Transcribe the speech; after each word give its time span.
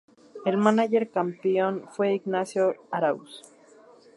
El 0.47 0.57
mánager 0.57 1.11
campeón 1.11 1.85
fue 1.91 2.15
Ignacio 2.15 2.73
Arauz. 2.89 3.43